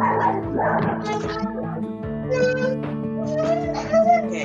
[0.00, 0.08] Okay,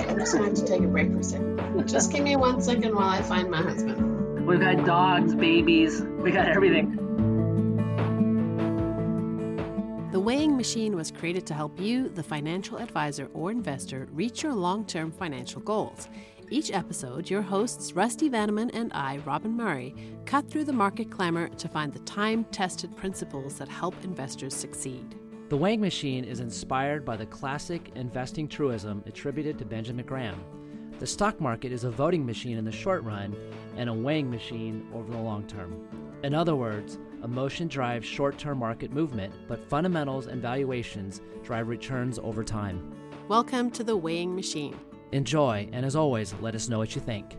[0.02, 1.88] I'm just going to take a break for a second.
[1.88, 4.46] Just give me one second while I find my husband.
[4.46, 6.98] We've got dogs, babies, we got everything.
[10.12, 14.54] The weighing machine was created to help you, the financial advisor or investor, reach your
[14.54, 16.10] long term financial goals.
[16.50, 19.96] Each episode, your hosts, Rusty Vanneman and I, Robin Murray,
[20.26, 25.16] cut through the market clamor to find the time tested principles that help investors succeed.
[25.48, 30.44] The weighing machine is inspired by the classic investing truism attributed to Benjamin Graham.
[30.98, 33.36] The stock market is a voting machine in the short run
[33.78, 35.88] and a weighing machine over the long term.
[36.24, 42.18] In other words, emotion drives short term market movement, but fundamentals and valuations drive returns
[42.18, 42.92] over time.
[43.28, 44.76] Welcome to the weighing machine.
[45.12, 47.38] Enjoy, and as always, let us know what you think.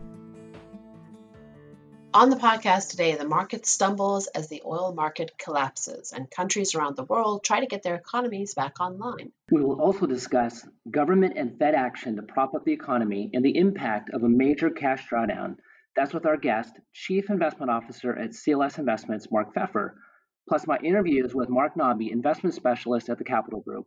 [2.13, 6.95] On the podcast today, the market stumbles as the oil market collapses and countries around
[6.95, 9.33] the world try to get their economies back online.
[9.51, 13.57] We will also discuss government and Fed action to prop up the economy and the
[13.57, 15.57] impact of a major cash drawdown.
[15.97, 19.95] That's with our guest, Chief Investment Officer at CLS Investments, Mark Pfeffer,
[20.47, 23.85] plus my interviews with Marc Nabi, Investment Specialist at the Capital Group.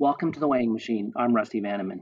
[0.00, 1.12] Welcome to the Weighing Machine.
[1.16, 2.00] I'm Rusty Vanneman.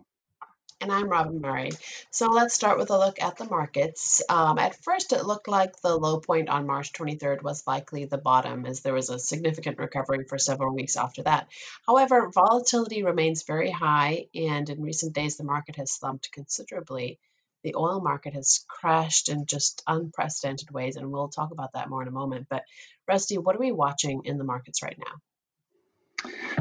[0.80, 1.70] And I'm Robin Murray.
[2.12, 4.22] So let's start with a look at the markets.
[4.28, 8.16] Um, at first, it looked like the low point on March 23rd was likely the
[8.16, 11.48] bottom, as there was a significant recovery for several weeks after that.
[11.84, 17.18] However, volatility remains very high, and in recent days, the market has slumped considerably.
[17.64, 22.02] The oil market has crashed in just unprecedented ways, and we'll talk about that more
[22.02, 22.46] in a moment.
[22.48, 22.62] But,
[23.08, 25.14] Rusty, what are we watching in the markets right now?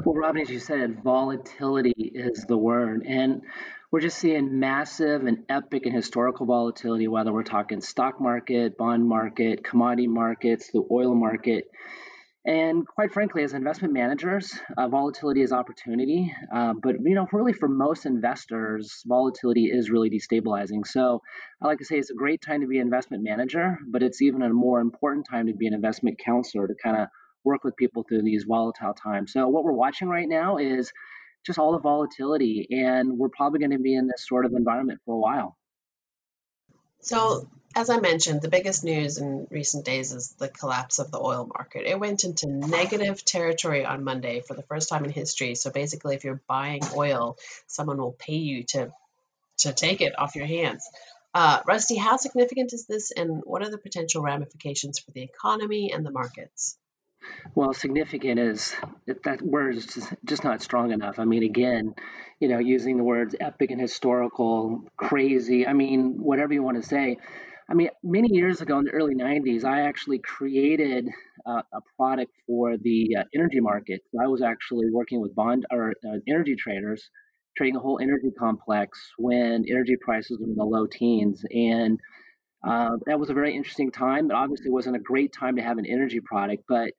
[0.03, 3.03] Well, Robin, as you said, volatility is the word.
[3.05, 3.41] And
[3.91, 9.08] we're just seeing massive and epic and historical volatility, whether we're talking stock market, bond
[9.08, 11.66] market, commodity markets, the oil market.
[12.45, 16.33] And quite frankly, as investment managers, uh, volatility is opportunity.
[16.53, 20.85] Uh, but you know, really for most investors, volatility is really destabilizing.
[20.85, 21.22] So
[21.61, 24.22] I like to say it's a great time to be an investment manager, but it's
[24.22, 27.07] even a more important time to be an investment counselor to kind of
[27.47, 29.34] work with people through these volatile times.
[29.34, 30.91] So what we're watching right now is
[31.46, 32.68] just all the volatility.
[32.69, 35.58] And we're probably going to be in this sort of environment for a while.
[37.00, 41.19] So, as I mentioned, the biggest news in recent days is the collapse of the
[41.19, 41.85] oil market.
[41.85, 45.56] It went into negative territory on Monday for the first time in history.
[45.56, 47.38] So basically, if you're buying oil,
[47.68, 48.91] someone will pay you to
[49.59, 50.88] to take it off your hands.
[51.34, 55.91] Uh, Rusty, how significant is this, and what are the potential ramifications for the economy
[55.94, 56.78] and the markets?
[57.56, 58.76] Well, significant is
[59.24, 59.86] that word is
[60.26, 61.20] just, not strong enough.
[61.20, 61.96] I mean, again,
[62.40, 65.66] you know, using the words epic and historical, crazy.
[65.66, 67.18] I mean, whatever you want to say.
[67.70, 71.10] I mean, many years ago in the early 90s, I actually created
[71.46, 74.02] uh, a product for the uh, energy market.
[74.20, 77.09] I was actually working with bond or uh, energy traders,
[77.58, 81.44] trading a whole energy complex when energy prices were in the low teens.
[81.52, 82.00] And
[82.66, 84.32] uh, that was a very interesting time.
[84.32, 86.92] It obviously wasn't a great time to have an energy product, but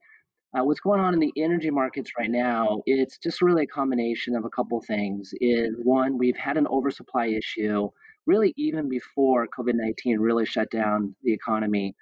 [0.55, 4.35] uh, what's going on in the energy markets right now, it's just really a combination
[4.35, 5.33] of a couple things.
[5.41, 7.89] Is one, we've had an oversupply issue
[8.27, 11.95] really even before COVID 19 really shut down the economy.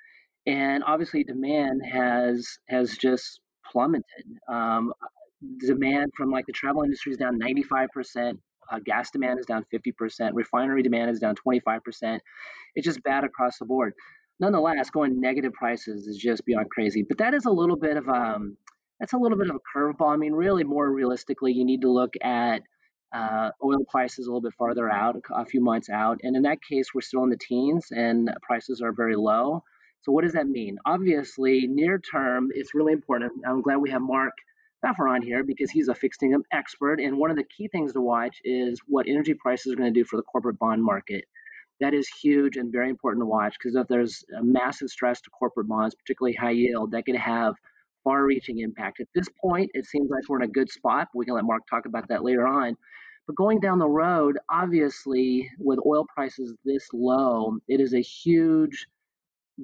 [0.47, 3.41] And obviously, demand has has just
[3.71, 4.05] plummeted.
[4.49, 4.93] Um,
[5.59, 8.39] demand from like the travel industry is down 95%.
[8.71, 10.31] Uh, gas demand is down 50%.
[10.34, 12.19] Refinery demand is down 25%.
[12.75, 13.93] It's just bad across the board
[14.41, 17.05] nonetheless, going negative prices is just beyond crazy.
[17.09, 18.57] But that is a little bit of um,
[19.01, 20.13] that's a little bit of a curveball.
[20.13, 22.63] I mean, really, more realistically, you need to look at
[23.15, 26.21] uh, oil prices a little bit farther out, a few months out.
[26.23, 29.63] And in that case, we're still in the teens and prices are very low.
[30.03, 30.79] So, what does that mean?
[30.87, 33.33] Obviously, near term, it's really important.
[33.47, 34.33] I'm glad we have Mark
[34.83, 37.01] Pfeffer on here because he's a fixed income expert.
[37.01, 40.01] And one of the key things to watch is what energy prices are going to
[40.01, 41.25] do for the corporate bond market
[41.81, 45.31] that is huge and very important to watch because if there's a massive stress to
[45.31, 47.55] corporate bonds, particularly high yield, that could have
[48.03, 49.01] far reaching impact.
[49.01, 51.09] At this point, it seems like we're in a good spot.
[51.15, 52.77] We can let Mark talk about that later on.
[53.27, 58.87] But going down the road, obviously, with oil prices this low, it is a huge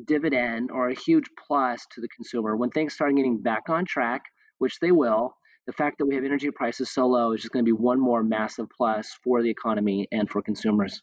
[0.06, 2.56] dividend or a huge plus to the consumer.
[2.56, 4.22] When things start getting back on track,
[4.58, 5.36] which they will,
[5.66, 8.00] the fact that we have energy prices so low is just going to be one
[8.00, 11.00] more massive plus for the economy and for consumers.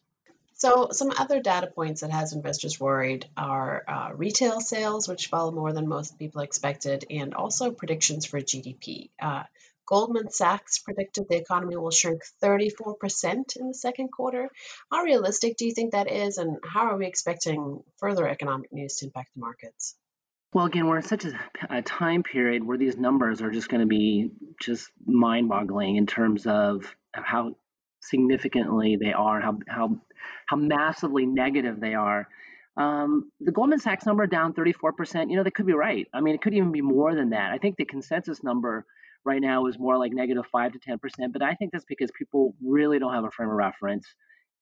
[0.60, 5.54] So, some other data points that has investors worried are uh, retail sales, which fell
[5.54, 9.10] more than most people expected, and also predictions for GDP.
[9.22, 9.44] Uh,
[9.86, 14.50] Goldman Sachs predicted the economy will shrink 34% in the second quarter.
[14.92, 18.98] How realistic do you think that is, and how are we expecting further economic news
[18.98, 19.96] to impact the markets?
[20.52, 21.40] Well, again, we're in such a,
[21.70, 24.32] a time period where these numbers are just going to be
[24.62, 26.84] just mind-boggling in terms of
[27.14, 27.56] how
[28.02, 30.02] significantly they are, how how
[30.48, 32.28] how massively negative they are.
[32.78, 36.08] Um, the Goldman Sachs number down 34%, you know, they could be right.
[36.14, 37.52] I mean, it could even be more than that.
[37.52, 38.86] I think the consensus number
[39.26, 40.98] right now is more like negative 5 to 10%,
[41.34, 44.06] but I think that's because people really don't have a frame of reference.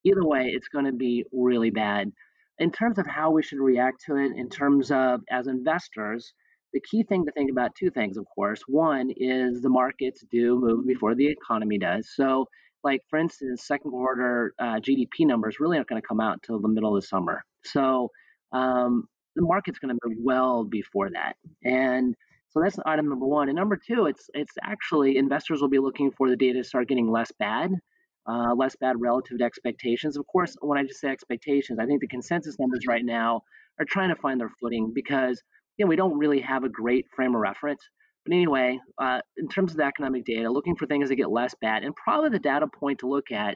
[0.04, 2.12] Either way, it's going to be really bad.
[2.60, 6.34] In terms of how we should react to it, in terms of as investors,
[6.74, 8.62] the key thing to think about two things, of course.
[8.68, 12.10] One is the markets do move before the economy does.
[12.16, 12.48] So
[12.88, 16.60] like for instance, second quarter uh, GDP numbers really aren't going to come out until
[16.60, 17.44] the middle of the summer.
[17.66, 18.12] So
[18.54, 21.36] um, the market's going to move well before that,
[21.66, 22.16] and
[22.50, 23.50] so that's item number one.
[23.50, 26.88] And number two, it's it's actually investors will be looking for the data to start
[26.88, 27.72] getting less bad,
[28.26, 30.16] uh, less bad relative to expectations.
[30.16, 33.42] Of course, when I just say expectations, I think the consensus numbers right now
[33.80, 35.44] are trying to find their footing because
[35.78, 37.82] you know, we don't really have a great frame of reference.
[38.28, 41.56] But anyway, uh, in terms of the economic data, looking for things that get less
[41.62, 43.56] bad, and probably the data point to look at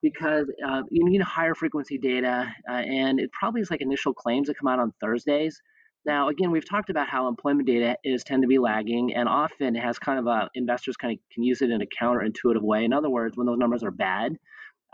[0.00, 4.46] because uh, you need higher frequency data, uh, and it probably is like initial claims
[4.46, 5.60] that come out on Thursdays.
[6.04, 9.74] Now, again, we've talked about how employment data is tend to be lagging, and often
[9.74, 12.84] it has kind of a investors kind of can use it in a counterintuitive way.
[12.84, 14.36] In other words, when those numbers are bad,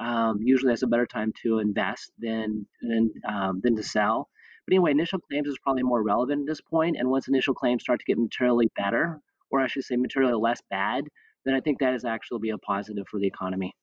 [0.01, 4.31] um, usually that's a better time to invest than than um, than to sell.
[4.67, 6.97] But anyway, initial claims is probably more relevant at this point.
[6.99, 9.21] And once initial claims start to get materially better,
[9.51, 11.05] or I should say materially less bad,
[11.45, 13.75] then I think that is actually be a positive for the economy.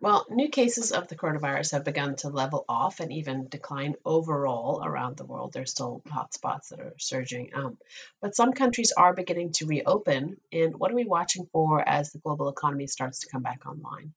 [0.00, 4.82] Well, new cases of the coronavirus have begun to level off and even decline overall
[4.84, 5.52] around the world.
[5.52, 7.50] There's still hotspots that are surging.
[7.54, 7.78] Um,
[8.20, 10.38] but some countries are beginning to reopen.
[10.50, 14.12] And what are we watching for as the global economy starts to come back online?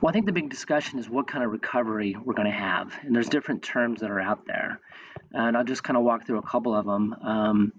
[0.00, 2.94] Well, I think the big discussion is what kind of recovery we're going to have.
[3.02, 4.80] And there's different terms that are out there.
[5.32, 7.14] And I'll just kind of walk through a couple of them.
[7.22, 7.72] Um,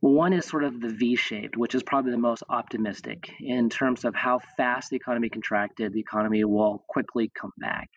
[0.00, 4.04] one is sort of the V shaped, which is probably the most optimistic in terms
[4.04, 7.88] of how fast the economy contracted, the economy will quickly come back.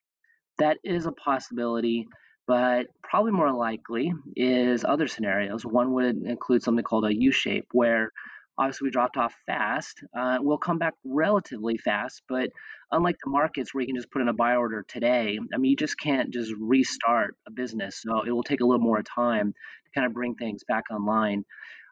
[0.60, 2.08] That is a possibility,
[2.48, 5.66] but probably more likely is other scenarios.
[5.66, 8.14] One would include something called a U shape, where
[8.58, 10.04] obviously we dropped off fast.
[10.18, 12.50] Uh, we'll come back relatively fast, but
[12.92, 15.72] unlike the markets where you can just put in a buy order today, I mean,
[15.72, 18.02] you just can't just restart a business.
[18.02, 21.46] So it will take a little more time to kind of bring things back online.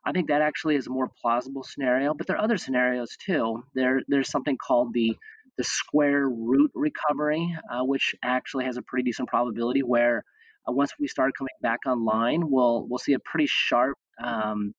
[0.06, 3.64] I think that actually is a more plausible scenario, but there are other scenarios too.
[3.74, 5.16] There, there's something called the
[5.58, 10.24] the square root recovery, uh, which actually has a pretty decent probability where
[10.68, 14.74] uh, once we start coming back online, we'll we'll see a pretty sharp um,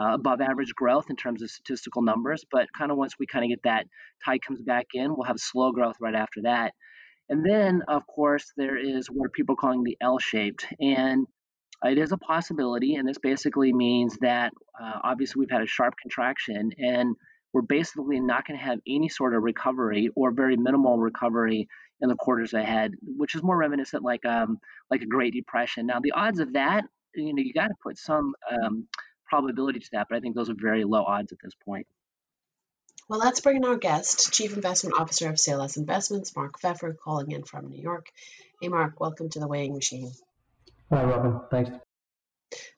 [0.00, 2.44] uh, above average growth in terms of statistical numbers.
[2.50, 3.86] But kind of once we kind of get that
[4.24, 6.72] tide comes back in, we'll have slow growth right after that.
[7.28, 10.66] And then, of course, there is what people are calling the L shaped.
[10.80, 11.26] And
[11.84, 12.94] it is a possibility.
[12.94, 17.16] And this basically means that uh, obviously we've had a sharp contraction and
[17.52, 21.68] we're basically not going to have any sort of recovery or very minimal recovery
[22.00, 24.58] in the quarters ahead, which is more reminiscent like um,
[24.90, 25.86] like a Great Depression.
[25.86, 26.84] Now, the odds of that,
[27.14, 28.86] you know, you got to put some um,
[29.26, 31.86] probability to that, but I think those are very low odds at this point.
[33.08, 37.30] Well, let's bring in our guest, Chief Investment Officer of CLS Investments, Mark Pfeffer, calling
[37.30, 38.08] in from New York.
[38.60, 40.10] Hey, Mark, welcome to the weighing machine.
[40.90, 41.40] Hi, Robin.
[41.50, 41.70] Thanks.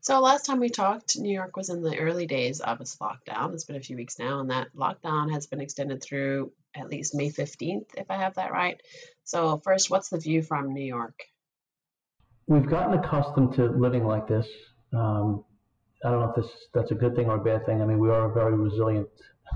[0.00, 3.54] So, last time we talked, New York was in the early days of its lockdown.
[3.54, 7.14] It's been a few weeks now, and that lockdown has been extended through at least
[7.14, 8.80] May 15th, if I have that right.
[9.24, 11.18] So, first, what's the view from New York?
[12.46, 14.46] We've gotten accustomed to living like this.
[14.92, 15.44] Um,
[16.04, 17.82] I don't know if this that's a good thing or a bad thing.
[17.82, 19.08] I mean, we are a very resilient,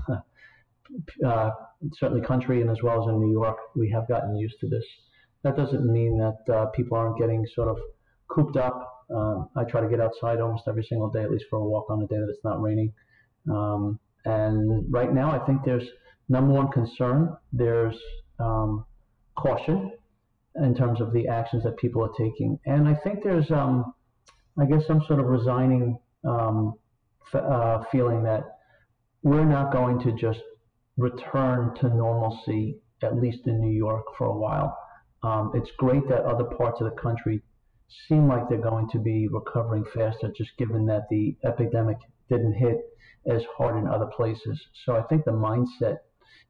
[1.25, 1.49] uh,
[1.93, 4.83] certainly country, and as well as in New York, we have gotten used to this.
[5.43, 7.77] That doesn't mean that uh, people aren't getting sort of
[8.29, 9.05] cooped up.
[9.13, 11.89] Um, I try to get outside almost every single day, at least for a walk
[11.89, 12.93] on a day that it's not raining.
[13.49, 15.87] Um, and right now, I think there's
[16.29, 17.35] number one concern.
[17.51, 17.95] There's
[18.39, 18.85] um,
[19.37, 19.91] caution
[20.55, 23.93] in terms of the actions that people are taking, and I think there's, um,
[24.59, 26.73] I guess, some sort of resigning um,
[27.33, 28.43] f- uh, feeling that
[29.21, 30.41] we're not going to just
[30.97, 34.77] return to normalcy, at least in New York, for a while.
[35.23, 37.41] Um, it's great that other parts of the country
[38.07, 41.97] seem like they're going to be recovering faster, just given that the epidemic
[42.29, 42.77] didn't hit
[43.29, 44.59] as hard in other places.
[44.85, 45.97] So I think the mindset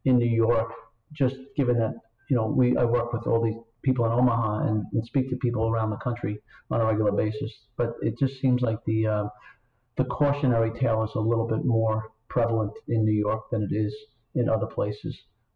[0.05, 0.71] in New York,
[1.13, 1.93] just given that
[2.29, 5.35] you know we I work with all these people in Omaha and, and speak to
[5.35, 6.39] people around the country
[6.71, 9.23] on a regular basis, but it just seems like the uh,
[9.95, 13.93] the cautionary tale is a little bit more prevalent in New York than it is
[14.35, 15.15] in other places.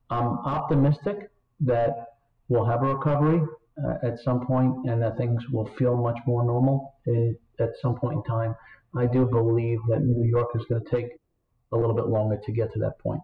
[0.10, 2.14] I'm optimistic that
[2.48, 3.42] we'll have a recovery
[3.84, 7.96] uh, at some point and that things will feel much more normal in, at some
[7.96, 8.56] point in time.
[8.96, 11.20] I do believe that New York is going to take
[11.72, 13.22] a little bit longer to get to that point.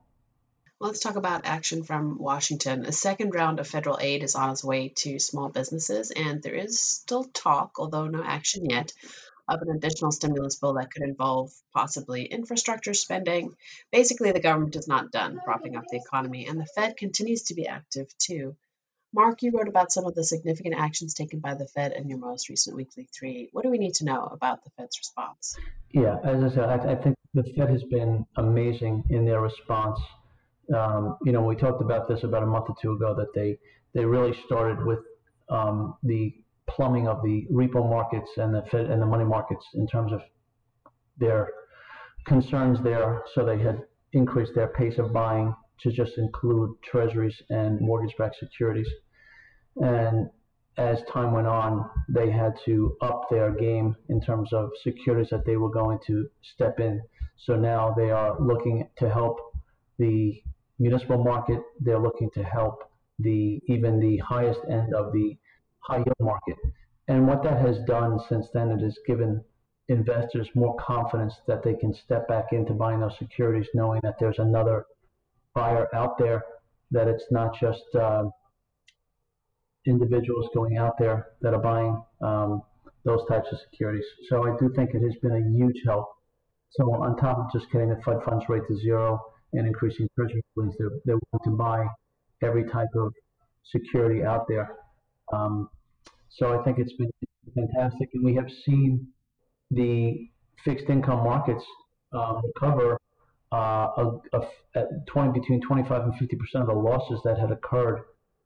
[0.79, 2.85] let's talk about action from Washington.
[2.85, 6.55] A second round of federal aid is on its way to small businesses, and there
[6.55, 8.91] is still talk, although no action yet,
[9.47, 13.53] of an additional stimulus bill that could involve possibly infrastructure spending.
[13.91, 17.55] Basically, the government is not done propping up the economy, and the Fed continues to
[17.55, 18.55] be active too.
[19.13, 22.17] Mark, you wrote about some of the significant actions taken by the Fed in your
[22.17, 23.49] most recent weekly three.
[23.51, 25.55] What do we need to know about the Fed's response?
[25.91, 29.99] Yeah, as I said, I, I think the Fed has been amazing in their response.
[30.73, 33.59] Um, you know, we talked about this about a month or two ago that they
[33.93, 34.99] they really started with
[35.49, 36.33] um, the
[36.75, 40.21] plumbing of the repo markets and the Fed and the money markets in terms of
[41.17, 41.49] their
[42.25, 43.23] concerns there.
[43.33, 43.81] So they had
[44.13, 48.87] increased their pace of buying to just include treasuries and mortgage-backed securities.
[49.77, 50.29] And
[50.77, 55.45] as time went on, they had to up their game in terms of securities that
[55.45, 57.01] they were going to step in.
[57.37, 59.39] So now they are looking to help
[59.99, 60.41] the
[60.79, 61.59] municipal market.
[61.79, 62.83] They're looking to help
[63.19, 65.37] the even the highest end of the
[65.87, 66.57] high yield market.
[67.07, 69.43] And what that has done since then, it has given
[69.89, 74.39] investors more confidence that they can step back into buying those securities, knowing that there's
[74.39, 74.85] another
[75.53, 76.43] buyer out there,
[76.91, 78.23] that it's not just uh,
[79.85, 82.61] individuals going out there that are buying um,
[83.03, 84.05] those types of securities.
[84.29, 86.07] So I do think it has been a huge help.
[86.71, 89.19] So on top of just getting the Fed funds rate to zero
[89.51, 91.85] and increasing treasury yields, they're, they're willing to buy
[92.41, 93.13] every type of
[93.65, 94.77] security out there.
[95.31, 95.69] Um,
[96.29, 97.11] so I think it's been
[97.55, 99.07] fantastic, and we have seen
[99.71, 100.29] the
[100.63, 101.63] fixed income markets
[102.13, 102.99] uh, recover
[103.51, 103.55] uh,
[103.97, 104.41] a, a,
[104.75, 108.01] at 20 between 25 and 50 percent of the losses that had occurred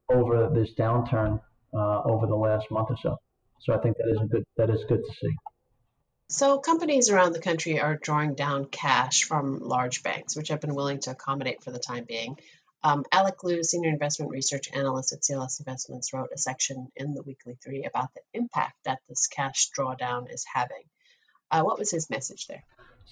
[0.10, 1.39] over this downturn
[1.74, 3.17] uh, over the last month or so.
[3.62, 4.43] So I think that is good.
[4.57, 5.36] That is good to see.
[6.29, 10.75] So companies around the country are drawing down cash from large banks, which have been
[10.75, 12.38] willing to accommodate for the time being.
[12.84, 17.24] Um, Alec Liu, senior investment research analyst at CLS Investments, wrote a section in the
[17.24, 20.84] weekly three about the impact that this cash drawdown is having.
[21.50, 22.63] Uh, what was his message there?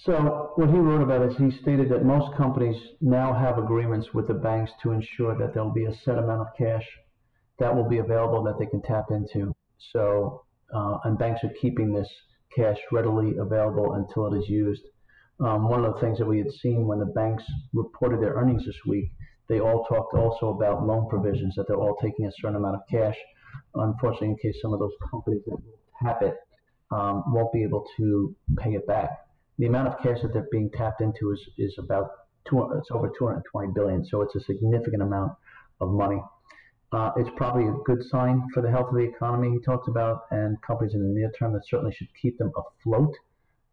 [0.04, 4.28] So what he wrote about is he stated that most companies now have agreements with
[4.28, 6.86] the banks to ensure that there'll be a set amount of cash
[7.58, 9.54] that will be available that they can tap into.
[9.92, 10.44] So
[10.74, 12.08] uh, and banks are keeping this
[12.54, 14.82] cash readily available until it is used.
[15.40, 18.64] Um, one of the things that we had seen when the banks reported their earnings
[18.64, 19.10] this week,
[19.48, 22.82] they all talked also about loan provisions that they're all taking a certain amount of
[22.90, 23.16] cash.
[23.74, 25.58] Unfortunately, in case some of those companies that
[26.02, 26.36] tap it
[26.90, 29.26] um, won't be able to pay it back
[29.58, 32.10] the amount of cash that they're being tapped into is, is about
[32.48, 34.04] two, it's over 220 billion.
[34.04, 35.32] So it's a significant amount
[35.80, 36.22] of money.
[36.92, 40.22] Uh, it's probably a good sign for the health of the economy he talks about
[40.30, 43.12] and companies in the near term that certainly should keep them afloat.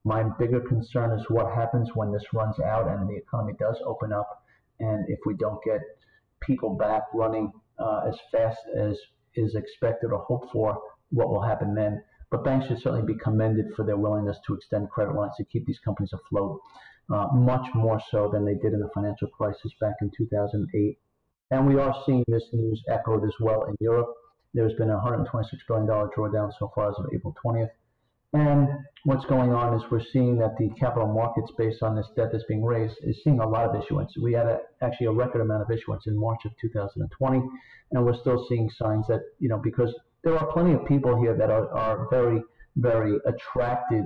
[0.04, 4.12] My bigger concern is what happens when this runs out and the economy does open
[4.12, 4.43] up
[4.80, 5.80] and if we don't get
[6.42, 8.98] people back running uh, as fast as
[9.36, 10.78] is expected or hoped for,
[11.12, 12.04] what will happen then?
[12.32, 15.66] But banks should certainly be commended for their willingness to extend credit lines to keep
[15.66, 16.60] these companies afloat,
[17.14, 20.98] uh, much more so than they did in the financial crisis back in 2008.
[21.52, 24.10] And we are seeing this news echoed as well in Europe.
[24.54, 25.28] There's been a $126
[25.68, 27.70] billion drawdown so far as of April 20th.
[28.34, 28.68] And
[29.04, 32.44] what's going on is we're seeing that the capital markets, based on this debt that's
[32.46, 34.12] being raised, is seeing a lot of issuance.
[34.18, 37.42] We had a, actually a record amount of issuance in March of 2020,
[37.92, 41.36] and we're still seeing signs that, you know, because there are plenty of people here
[41.38, 42.42] that are, are very,
[42.76, 44.06] very attracted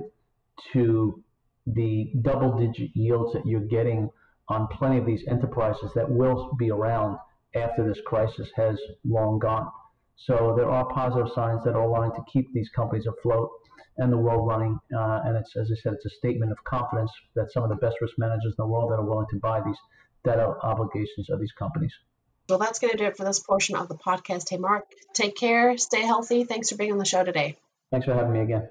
[0.74, 1.22] to
[1.66, 4.10] the double digit yields that you're getting
[4.48, 7.16] on plenty of these enterprises that will be around
[7.54, 9.70] after this crisis has long gone.
[10.16, 13.50] So there are positive signs that are wanting to keep these companies afloat
[13.96, 14.78] and the world running.
[14.94, 17.76] Uh, and it's, as I said, it's a statement of confidence that some of the
[17.76, 19.78] best risk managers in the world that are willing to buy these
[20.24, 21.92] debt obligations of these companies.
[22.48, 24.48] Well, that's going to do it for this portion of the podcast.
[24.48, 26.44] Hey, Mark, take care, stay healthy.
[26.44, 27.56] Thanks for being on the show today.
[27.90, 28.68] Thanks for having me again.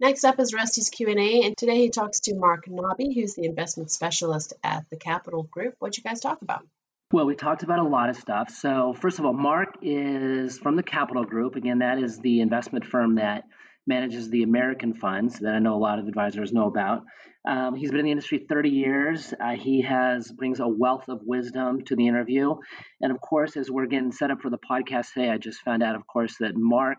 [0.00, 3.90] Next up is Rusty's Q&A, and today he talks to Marc Nabi, who's the investment
[3.90, 5.76] specialist at the Capital Group.
[5.78, 6.66] What'd you guys talk about?
[7.12, 8.50] Well, we talked about a lot of stuff.
[8.50, 11.54] So, first of all, Mark is from the Capital Group.
[11.54, 13.44] Again, that is the investment firm that
[13.86, 17.02] manages the American funds that I know a lot of advisors know about.
[17.46, 19.34] Um, he's been in the industry 30 years.
[19.38, 22.54] Uh, he has brings a wealth of wisdom to the interview,
[23.02, 25.82] and of course, as we're getting set up for the podcast today, I just found
[25.82, 26.98] out, of course, that Marc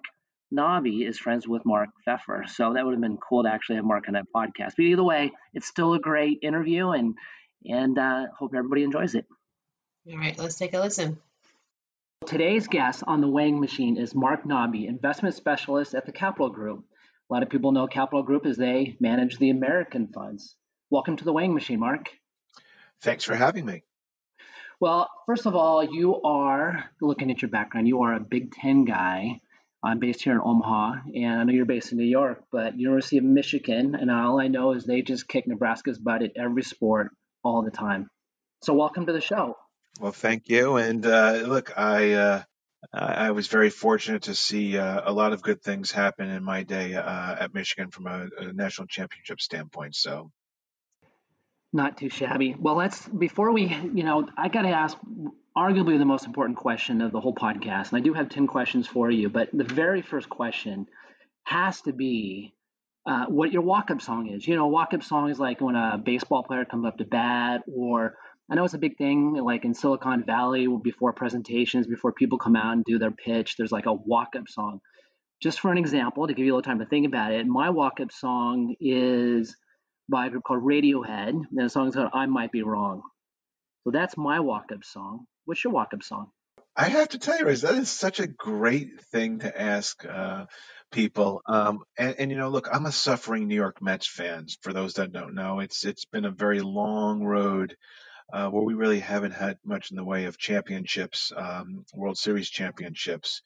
[0.54, 2.46] Nabi is friends with Mark Pfeffer.
[2.48, 4.74] So that would have been cool to actually have Mark on that podcast.
[4.78, 7.16] But either way, it's still a great interview, and
[7.66, 9.26] and uh, hope everybody enjoys it.
[10.12, 11.18] All right, let's take a listen.
[12.26, 16.84] Today's guest on the weighing machine is Marc Nabi, investment specialist at the Capital Group.
[17.30, 20.56] A lot of people know Capital Group as they manage the American funds.
[20.90, 22.10] Welcome to the weighing machine, Mark.
[23.04, 23.84] Thanks for having me.
[24.80, 27.88] Well, first of all, you are looking at your background.
[27.88, 29.40] You are a Big Ten guy.
[29.84, 33.20] I'm based here in Omaha, and I know you're based in New York, but University
[33.20, 37.12] of Michigan, and all I know is they just kick Nebraska's butt at every sport
[37.44, 38.10] all the time.
[38.64, 39.58] So, welcome to the show.
[40.00, 40.76] Well, thank you.
[40.76, 42.44] And uh, look, I uh,
[42.94, 46.64] I was very fortunate to see uh, a lot of good things happen in my
[46.64, 49.96] day uh, at Michigan from a, a national championship standpoint.
[49.96, 50.32] So
[51.74, 52.56] not too shabby.
[52.58, 54.98] Well, let's before we, you know, I got to ask
[55.58, 58.88] arguably the most important question of the whole podcast, and I do have ten questions
[58.88, 59.30] for you.
[59.30, 60.88] But the very first question
[61.44, 62.54] has to be
[63.06, 64.48] uh, what your walk-up song is.
[64.48, 68.18] You know, walk-up song is like when a baseball player comes up to bat, or
[68.50, 72.56] I know it's a big thing, like in Silicon Valley, before presentations, before people come
[72.56, 73.56] out and do their pitch.
[73.58, 74.82] There's like a walk-up song.
[75.42, 77.72] Just for an example, to give you a little time to think about it, my
[77.72, 79.56] walk-up song is
[80.08, 81.30] by a group called Radiohead.
[81.30, 83.02] And the song's called I Might Be Wrong.
[83.84, 85.26] So that's my walk up song.
[85.46, 86.28] What's your walk up song?
[86.76, 90.46] I have to tell you, Riz, that is such a great thing to ask uh,
[90.92, 91.42] people.
[91.48, 94.46] Um, and, and, you know, look, I'm a suffering New York Mets fan.
[94.62, 97.76] For those that don't know, it's it's been a very long road
[98.34, 102.50] uh, where we really haven't had much in the way of championships, um, World Series
[102.50, 103.42] championships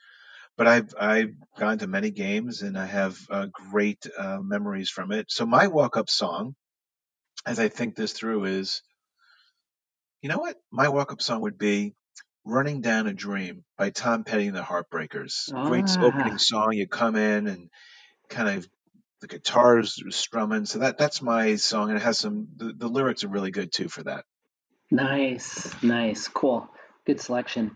[0.58, 5.12] but I've I've gone to many games and I have uh, great uh, memories from
[5.14, 5.32] it.
[5.32, 6.56] So my walk up song,
[7.46, 8.82] as I think this through, is
[10.22, 11.96] you know what my walk up song would be
[12.46, 15.54] "Running Down a Dream" by Tom Petty and the Heartbreakers.
[15.54, 15.64] Ah.
[15.64, 16.74] Great opening song.
[16.74, 17.70] You come in and
[18.30, 18.70] kind of
[19.22, 20.66] the guitars strumming.
[20.66, 23.72] So that that's my song, and it has some the, the lyrics are really good
[23.72, 24.26] too for that.
[24.92, 26.68] Nice, nice, cool.
[27.06, 27.76] Good selection.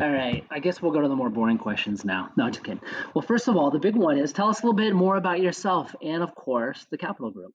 [0.00, 2.30] All right, I guess we'll go to the more boring questions now.
[2.36, 2.80] No, just kidding.
[3.14, 5.40] Well, first of all, the big one is tell us a little bit more about
[5.40, 7.52] yourself and, of course, the Capital Group.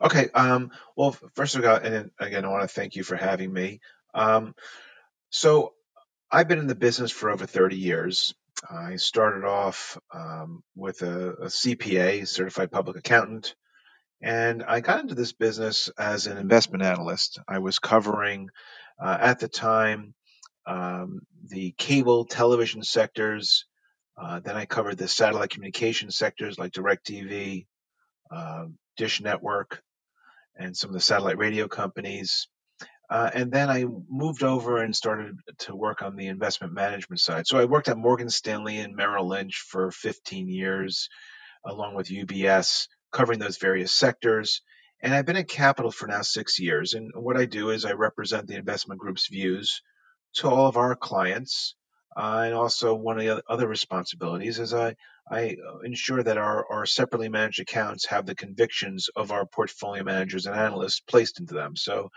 [0.00, 0.28] Okay.
[0.34, 3.80] Um, well, first of all, and again, I want to thank you for having me.
[4.14, 4.54] Um,
[5.30, 5.74] so,
[6.30, 8.34] I've been in the business for over 30 years.
[8.68, 13.54] I started off um, with a, a CPA, certified public accountant,
[14.20, 17.38] and I got into this business as an investment analyst.
[17.46, 18.48] I was covering
[19.00, 20.14] uh, at the time,
[20.66, 23.64] um, the cable television sectors.
[24.20, 27.66] Uh, then I covered the satellite communication sectors like DirecTV,
[28.30, 28.64] uh,
[28.96, 29.82] Dish Network,
[30.56, 32.48] and some of the satellite radio companies.
[33.08, 37.46] Uh, and then I moved over and started to work on the investment management side.
[37.46, 41.08] So I worked at Morgan Stanley and Merrill Lynch for 15 years,
[41.64, 44.62] along with UBS, covering those various sectors.
[45.00, 46.94] And I've been at Capital for now six years.
[46.94, 49.80] And what I do is I represent the investment group's views
[50.34, 51.74] to all of our clients.
[52.16, 54.96] Uh, and also, one of the other responsibilities is I,
[55.30, 60.02] I uh, ensure that our, our separately managed accounts have the convictions of our portfolio
[60.02, 61.76] managers and analysts placed into them.
[61.76, 62.10] So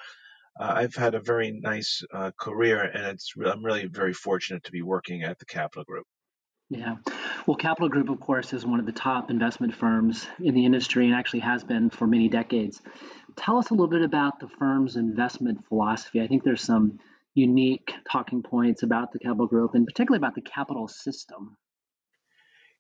[0.60, 4.72] uh, I've had a very nice uh, career, and it's I'm really very fortunate to
[4.72, 6.06] be working at the Capital Group.
[6.72, 6.96] Yeah.
[7.46, 11.06] Well, Capital Group, of course, is one of the top investment firms in the industry
[11.06, 12.82] and actually has been for many decades.
[13.36, 16.22] Tell us a little bit about the firm's investment philosophy.
[16.22, 17.00] I think there's some
[17.34, 21.58] unique talking points about the Capital Group and particularly about the capital system.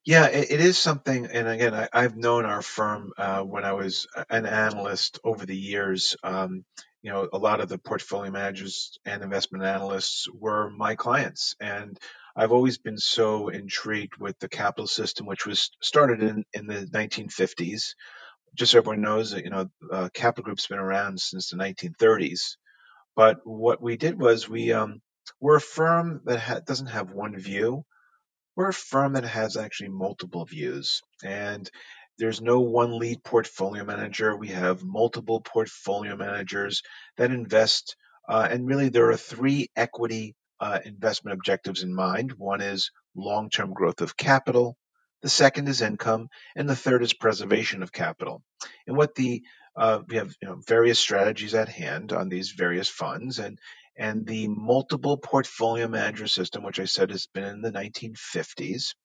[0.05, 1.25] Yeah, it, it is something.
[1.25, 5.57] And again, I, have known our firm uh, when I was an analyst over the
[5.57, 6.15] years.
[6.23, 6.63] Um,
[7.01, 11.55] you know, a lot of the portfolio managers and investment analysts were my clients.
[11.59, 11.99] And
[12.35, 16.87] I've always been so intrigued with the capital system, which was started in, in the
[16.87, 17.95] 1950s.
[18.55, 22.57] Just so everyone knows that, you know, uh, Capital Group's been around since the 1930s.
[23.15, 25.01] But what we did was we, um,
[25.39, 27.83] we're a firm that ha- doesn't have one view.
[28.55, 31.01] We're a firm that has actually multiple views.
[31.23, 31.69] And
[32.17, 34.35] there's no one lead portfolio manager.
[34.35, 36.81] We have multiple portfolio managers
[37.17, 37.95] that invest.
[38.27, 42.33] Uh, and really, there are three equity uh, investment objectives in mind.
[42.33, 44.77] One is long term growth of capital,
[45.21, 48.43] the second is income, and the third is preservation of capital.
[48.87, 49.43] And what the
[49.75, 53.57] uh, we have you know, various strategies at hand on these various funds, and
[53.97, 58.95] and the multiple portfolio manager system, which I said has been in the 1950s,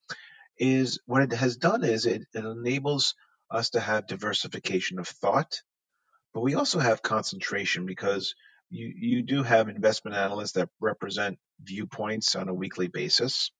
[0.59, 3.15] is what it has done is it, it enables
[3.51, 5.61] us to have diversification of thought,
[6.35, 8.35] but we also have concentration because
[8.71, 13.51] you, you do have investment analysts that represent viewpoints on a weekly basis,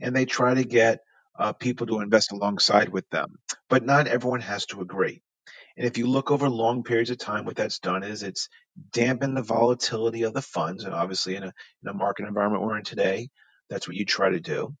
[0.00, 1.00] and they try to get
[1.38, 3.36] uh, people to invest alongside with them.
[3.68, 5.22] But not everyone has to agree.
[5.76, 8.48] And if you look over long periods of time, what that's done is it's
[8.92, 10.84] dampened the volatility of the funds.
[10.84, 13.28] And obviously, in a, in a market environment we're in today,
[13.70, 14.74] that's what you try to do.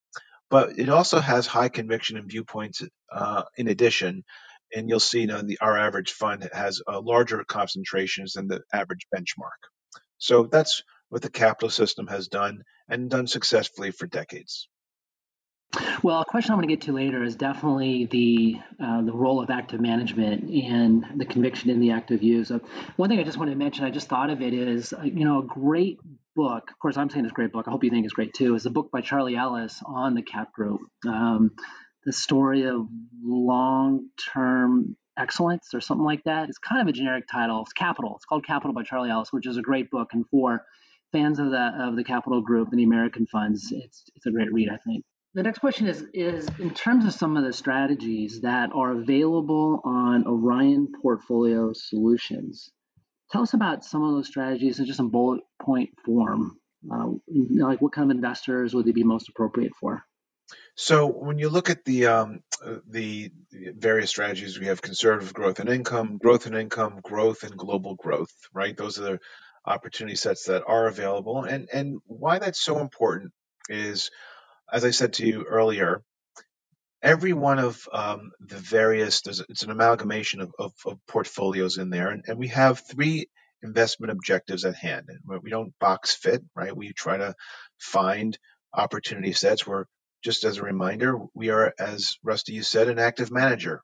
[0.50, 4.24] But it also has high conviction and viewpoints uh, in addition.
[4.74, 9.06] And you'll see you know, the, our average fund has larger concentrations than the average
[9.14, 9.60] benchmark.
[10.18, 14.68] So that's what the capital system has done and done successfully for decades.
[16.02, 19.42] Well, a question I'm going to get to later is definitely the uh, the role
[19.42, 22.50] of active management and the conviction in the active use.
[22.50, 22.60] Uh,
[22.96, 25.26] one thing I just wanted to mention, I just thought of it is, uh, you
[25.26, 25.98] know, a great
[26.34, 26.70] book.
[26.70, 27.66] Of course, I'm saying it's a great book.
[27.68, 28.54] I hope you think it's great too.
[28.54, 31.50] Is a book by Charlie Ellis on the CAP Group, um,
[32.08, 32.88] the story of
[33.22, 36.48] long-term excellence or something like that.
[36.48, 37.60] It's kind of a generic title.
[37.60, 38.14] It's Capital.
[38.16, 40.08] It's called Capital by Charlie Ellis, which is a great book.
[40.14, 40.64] And for
[41.12, 44.50] fans of the of the Capital Group and the American funds, it's it's a great
[44.50, 45.04] read, I think.
[45.34, 49.82] The next question is is in terms of some of the strategies that are available
[49.84, 52.70] on Orion Portfolio Solutions.
[53.30, 56.56] Tell us about some of those strategies in just some bullet point form.
[56.90, 57.08] Uh,
[57.50, 60.07] like what kind of investors would they be most appropriate for?
[60.76, 65.60] So when you look at the um, uh, the various strategies, we have conservative growth
[65.60, 68.32] and income, growth and income, growth and global growth.
[68.52, 69.20] Right, those are the
[69.66, 73.32] opportunity sets that are available, and and why that's so important
[73.68, 74.10] is
[74.72, 76.02] as I said to you earlier,
[77.02, 82.08] every one of um, the various, it's an amalgamation of, of, of portfolios in there.
[82.08, 83.28] And, and, we have three
[83.62, 85.08] investment objectives at hand.
[85.08, 86.76] And we don't box fit, right?
[86.76, 87.34] We try to
[87.78, 88.38] find
[88.74, 89.86] opportunity sets where,
[90.22, 93.82] just as a reminder, we are, as Rusty, you said, an active manager.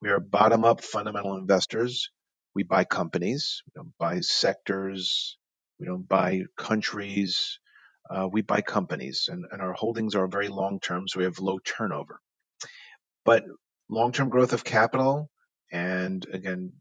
[0.00, 2.10] We are bottom up fundamental investors.
[2.54, 5.38] We buy companies, we don't buy sectors,
[5.80, 7.58] we don't buy countries,
[8.08, 11.40] uh, we buy companies, and, and our holdings are very long term, so we have
[11.40, 12.20] low turnover.
[13.24, 13.44] But
[13.88, 15.30] long term growth of capital
[15.72, 16.74] and again,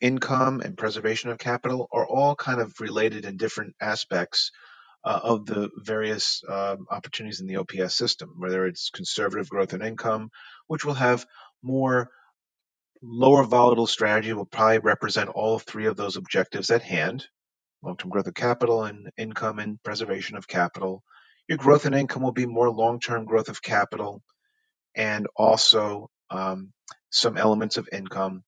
[0.00, 4.52] income and preservation of capital are all kind of related in different aspects
[5.08, 9.82] uh, of the various um, opportunities in the OPS system, whether it's conservative growth and
[9.82, 10.30] income,
[10.66, 11.24] which will have
[11.62, 12.10] more
[13.00, 17.26] lower volatile strategy, will probably represent all three of those objectives at hand
[17.82, 21.02] long-term growth of capital and income and preservation of capital.
[21.48, 24.22] Your growth and income will be more long-term growth of capital
[24.94, 26.72] and also um,
[27.10, 28.42] some elements of income.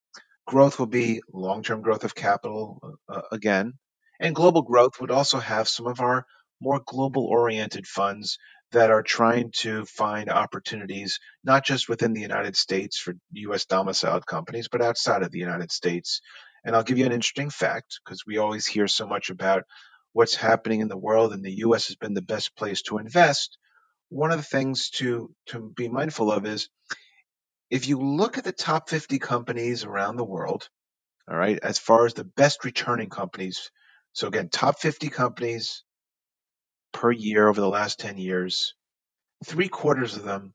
[0.45, 3.73] Growth will be long-term growth of capital uh, again,
[4.19, 6.25] and global growth would also have some of our
[6.61, 8.37] more global-oriented funds
[8.71, 13.65] that are trying to find opportunities not just within the United States for U.S.
[13.65, 16.21] domiciled companies, but outside of the United States
[16.63, 19.63] and I'll give you an interesting fact because we always hear so much about
[20.13, 21.87] what's happening in the world, and the U.S.
[21.87, 23.57] has been the best place to invest.
[24.09, 26.69] One of the things to to be mindful of is
[27.69, 30.67] if you look at the top 50 companies around the world,
[31.29, 33.71] all right, as far as the best returning companies.
[34.13, 35.83] So again, top 50 companies
[36.91, 38.75] per year over the last 10 years,
[39.45, 40.53] three quarters of them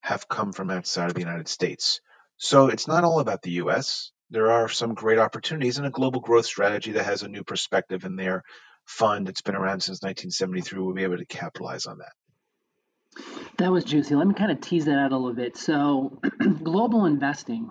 [0.00, 2.00] have come from outside of the United States.
[2.36, 6.20] So it's not all about the US there are some great opportunities in a global
[6.20, 8.44] growth strategy that has a new perspective in their
[8.86, 9.26] fund.
[9.26, 10.80] that's been around since 1973.
[10.80, 13.24] We'll be able to capitalize on that.
[13.58, 14.14] That was juicy.
[14.14, 15.56] Let me kind of tease that out a little bit.
[15.56, 16.20] So,
[16.62, 17.70] global investing,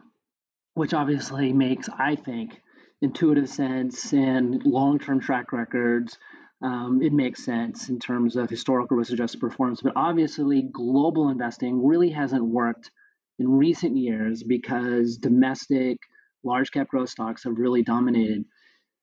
[0.74, 2.62] which obviously makes, I think,
[3.02, 6.18] intuitive sense and long term track records.
[6.62, 9.82] Um, it makes sense in terms of historical risk adjusted performance.
[9.82, 12.92] But obviously, global investing really hasn't worked
[13.40, 15.98] in recent years because domestic
[16.44, 18.44] large cap growth stocks have really dominated.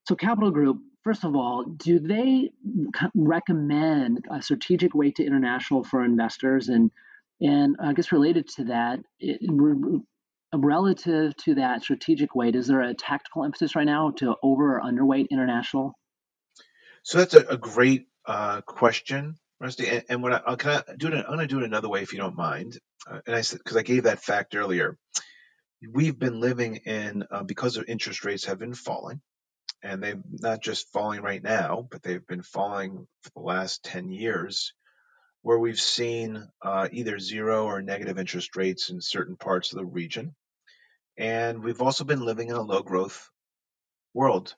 [0.07, 2.51] So, Capital Group, first of all, do they
[3.15, 6.69] recommend a strategic way to international for investors?
[6.69, 6.91] And
[7.41, 9.41] and I guess related to that, it,
[10.55, 14.81] relative to that strategic weight, is there a tactical emphasis right now to over or
[14.83, 15.95] underweight international?
[17.07, 19.89] So that's a, a great uh, question, Rusty.
[19.89, 21.15] And, and what I, will can I do it?
[21.15, 22.79] I'm going to do it another way if you don't mind.
[23.11, 24.99] Uh, and I said because I gave that fact earlier
[25.93, 29.21] we've been living in uh, because of interest rates have been falling
[29.83, 34.11] and they've not just falling right now but they've been falling for the last 10
[34.11, 34.75] years
[35.43, 39.87] where we've seen uh, either zero or negative interest rates in certain parts of the
[39.87, 40.35] region
[41.19, 43.31] and we've also been living in a low growth
[44.15, 44.55] world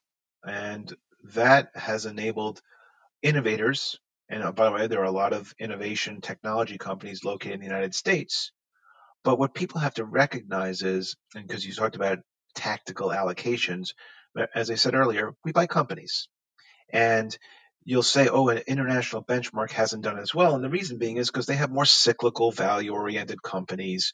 [0.46, 0.94] and
[1.34, 2.60] that has enabled
[3.22, 3.98] innovators
[4.30, 7.60] and uh, by the way there are a lot of innovation technology companies located in
[7.60, 8.44] the united states
[9.24, 12.18] but what people have to recognize is, and because you talked about
[12.54, 13.88] tactical allocations,
[14.54, 16.28] as I said earlier, we buy companies.
[16.92, 17.36] And
[17.84, 20.54] you'll say, oh, an international benchmark hasn't done as well.
[20.54, 24.12] And the reason being is because they have more cyclical, value oriented companies.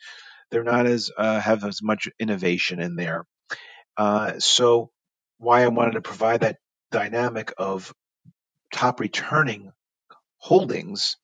[0.51, 3.27] They're not as, uh, have as much innovation in there.
[3.97, 4.91] Uh, so,
[5.39, 6.59] why I wanted to provide that
[6.91, 7.93] dynamic of
[8.73, 9.73] top returning
[10.39, 11.17] holdings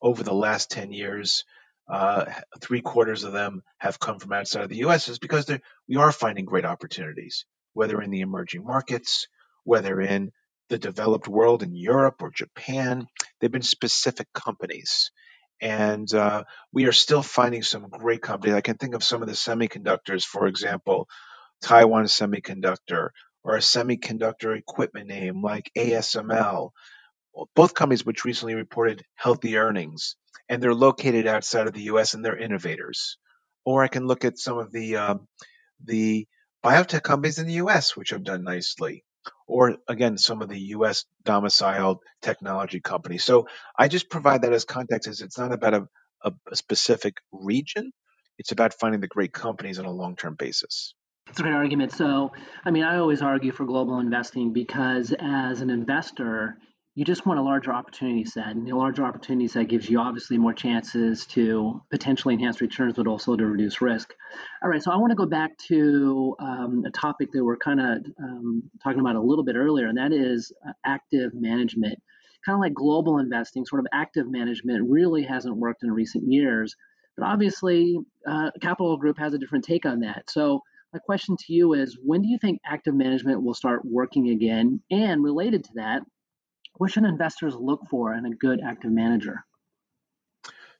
[0.00, 1.44] over the last 10 years
[1.88, 2.26] uh,
[2.60, 5.08] three quarters of them have come from outside of the U.S.
[5.08, 5.50] is because
[5.88, 9.26] we are finding great opportunities, whether in the emerging markets,
[9.64, 10.30] whether in
[10.68, 13.06] the developed world in Europe or Japan.
[13.40, 15.10] They've been specific companies.
[15.62, 18.54] And uh, we are still finding some great companies.
[18.54, 21.08] I can think of some of the semiconductors, for example,
[21.62, 23.08] Taiwan Semiconductor,
[23.44, 26.70] or a semiconductor equipment name like ASML.
[27.54, 30.16] Both companies which recently reported healthy earnings,
[30.48, 32.14] and they're located outside of the U.S.
[32.14, 33.16] and they're innovators.
[33.64, 35.28] Or I can look at some of the um,
[35.84, 36.26] the
[36.64, 37.96] biotech companies in the U.S.
[37.96, 39.04] which have done nicely
[39.46, 43.24] or again, some of the US domiciled technology companies.
[43.24, 43.48] So
[43.78, 45.88] I just provide that as context as it's not about a,
[46.22, 47.92] a, specific region,
[48.38, 50.94] it's about finding the great companies on a long term basis.
[51.28, 51.92] That's a great argument.
[51.92, 52.32] So,
[52.64, 56.56] I mean, I always argue for global investing because as an investor,
[56.94, 58.48] you just want a larger opportunity set.
[58.48, 63.06] And the larger opportunity set gives you obviously more chances to potentially enhance returns, but
[63.06, 64.12] also to reduce risk.
[64.62, 67.80] All right, so I want to go back to um, a topic that we're kind
[67.80, 71.98] of um, talking about a little bit earlier, and that is uh, active management.
[72.44, 76.74] Kind of like global investing, sort of active management really hasn't worked in recent years.
[77.16, 80.30] But obviously, uh, Capital Group has a different take on that.
[80.30, 84.30] So, my question to you is when do you think active management will start working
[84.30, 84.80] again?
[84.90, 86.02] And related to that,
[86.76, 89.44] what should investors look for in a good active manager?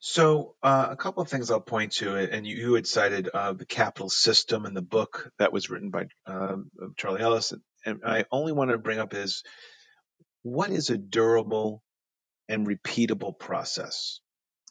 [0.01, 3.53] So, uh, a couple of things I'll point to, and you, you had cited uh,
[3.55, 7.53] the capital system in the book that was written by um, Charlie Ellis.
[7.85, 9.43] And I only want to bring up is
[10.43, 11.83] what is a durable
[12.49, 14.21] and repeatable process?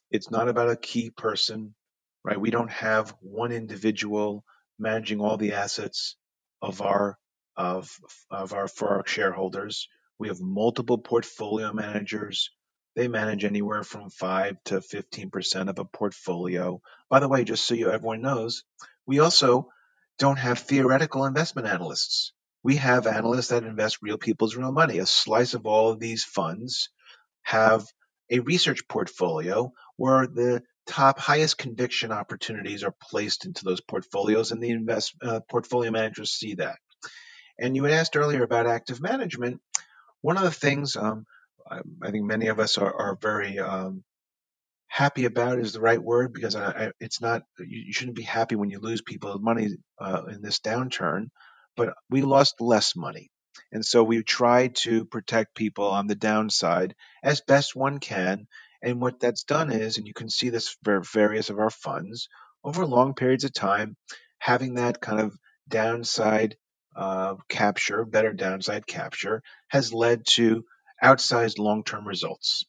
[0.09, 1.75] It's not about a key person,
[2.23, 2.39] right?
[2.39, 4.45] We don't have one individual
[4.79, 6.15] managing all the assets
[6.61, 7.17] of our
[7.55, 7.89] of
[8.29, 9.87] of our for our shareholders.
[10.19, 12.51] We have multiple portfolio managers.
[12.95, 16.81] They manage anywhere from 5 to 15% of a portfolio.
[17.09, 18.63] By the way, just so you everyone knows,
[19.05, 19.69] we also
[20.17, 22.33] don't have theoretical investment analysts.
[22.63, 24.97] We have analysts that invest real people's real money.
[24.97, 26.89] A slice of all of these funds
[27.43, 27.85] have
[28.29, 34.61] a research portfolio where the top highest conviction opportunities are placed into those portfolios and
[34.61, 36.77] the invest uh, portfolio managers see that.
[37.59, 39.61] And you had asked earlier about active management.
[40.21, 41.25] One of the things um,
[41.69, 44.03] I, I, think many of us are, are very um,
[44.87, 48.23] happy about is the right word because I, I, it's not you, you, shouldn't be
[48.23, 49.69] happy when you lose people money
[49.99, 51.29] uh, in this downturn,
[51.75, 53.29] but we lost less money.
[53.71, 58.47] And so we try to protect people on the downside as best one can.
[58.81, 62.27] And what that's done is, and you can see this for various of our funds
[62.63, 63.95] over long periods of time,
[64.39, 65.37] having that kind of
[65.67, 66.55] downside
[66.95, 70.63] uh, capture, better downside capture, has led to
[71.03, 72.65] outsized long term results.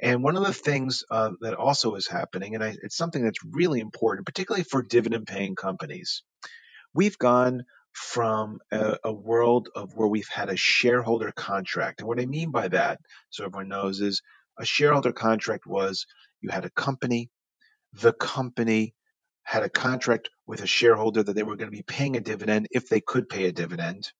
[0.00, 3.44] And one of the things uh, that also is happening, and I, it's something that's
[3.44, 6.22] really important, particularly for dividend paying companies,
[6.92, 12.00] we've gone from a, a, world of where we've had a shareholder contract.
[12.00, 14.22] And what I mean by that, so everyone knows, is
[14.58, 16.06] a shareholder contract was
[16.40, 17.30] you had a company,
[17.92, 18.94] the company
[19.44, 22.68] had a contract with a shareholder that they were going to be paying a dividend
[22.70, 24.10] if they could pay a dividend.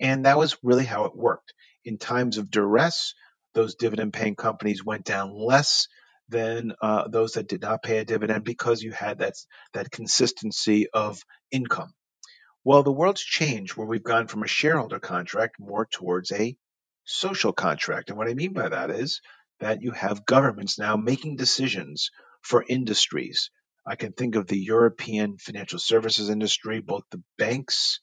[0.00, 1.54] And that was really how it worked.
[1.84, 3.14] In times of duress,
[3.54, 5.88] those dividend paying companies went down less
[6.28, 9.34] than uh, those that did not pay a dividend because you had that,
[9.72, 11.94] that consistency of income.
[12.64, 16.56] Well, the world's changed where we've gone from a shareholder contract more towards a
[17.04, 18.10] social contract.
[18.10, 19.22] And what I mean by that is
[19.60, 22.10] that you have governments now making decisions
[22.42, 23.50] for industries
[23.86, 27.96] I can think of the European financial services industry, both the banks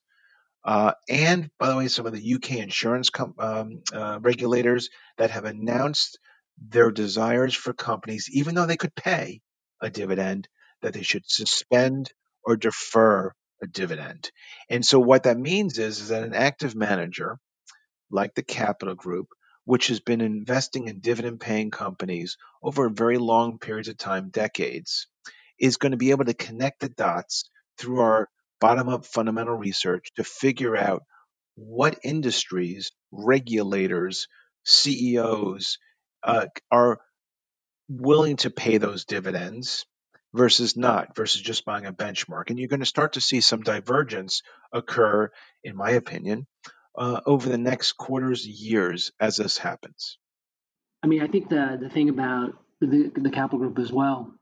[0.64, 5.32] uh, and, by the way, some of the UK insurance com- um, uh, regulators that
[5.32, 6.20] have announced
[6.60, 9.42] their desires for companies, even though they could pay
[9.82, 10.48] a dividend,
[10.84, 12.12] that they should suspend
[12.44, 14.32] or defer a dividend.
[14.70, 17.40] And so, what that means is, is that an active manager
[18.12, 19.28] like the Capital Group,
[19.66, 25.08] which has been investing in dividend paying companies over very long periods of time, decades,
[25.60, 28.30] is going to be able to connect the dots through our
[28.62, 31.04] bottom up fundamental research to figure out
[31.56, 34.28] what industries, regulators,
[34.66, 35.78] CEOs
[36.24, 37.00] uh, are
[37.88, 39.86] willing to pay those dividends
[40.34, 42.50] versus not, versus just buying a benchmark.
[42.50, 44.42] And you're going to start to see some divergence
[44.74, 45.32] occur,
[45.64, 46.46] in my opinion,
[46.98, 50.18] uh, over the next quarters, years as this happens.
[51.04, 54.34] I mean, I think the the thing about the the capital group as well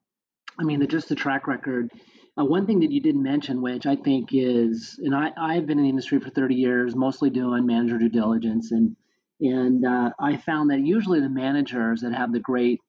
[0.60, 1.92] I mean, the, just the track record.
[2.38, 5.78] Uh, one thing that you didn't mention, which I think is, and I, I've been
[5.78, 8.96] in the industry for 30 years, mostly doing manager due diligence, and
[9.42, 12.80] and uh, I found that usually the managers that have the great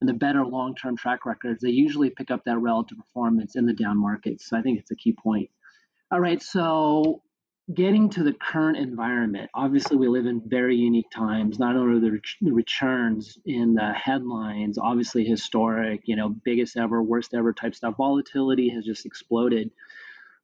[0.00, 3.72] and the better long-term track records, they usually pick up that relative performance in the
[3.72, 4.46] down markets.
[4.46, 5.48] So I think it's a key point.
[6.10, 7.22] All right, so
[7.74, 11.58] getting to the current environment, obviously we live in very unique times.
[11.58, 17.34] Not only the, the returns in the headlines, obviously historic, you know, biggest ever, worst
[17.34, 17.96] ever type stuff.
[17.96, 19.70] Volatility has just exploded.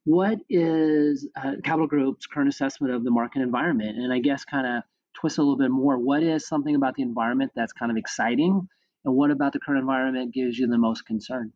[0.05, 3.99] What is uh, Capital Group's current assessment of the market environment?
[3.99, 4.83] And I guess kind of
[5.15, 5.99] twist a little bit more.
[5.99, 8.69] What is something about the environment that's kind of exciting,
[9.05, 11.53] and what about the current environment gives you the most concern?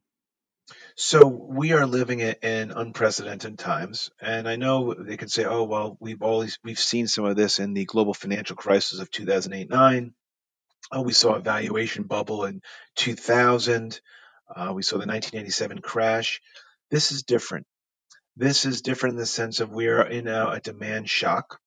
[0.97, 5.97] So we are living in unprecedented times, and I know they can say, "Oh, well,
[6.01, 10.13] we've always we've seen some of this in the global financial crisis of 2008-9.
[10.93, 12.61] Oh, we saw a valuation bubble in
[12.97, 14.01] 2000.
[14.55, 16.43] Uh, we saw the 1987 crash.
[16.91, 17.67] This is different.
[18.37, 21.59] This is different in the sense of we are in a, a demand shock.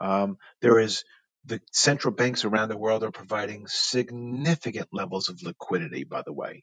[0.00, 1.04] Um, there is
[1.44, 6.62] the central banks around the world are providing significant levels of liquidity, by the way.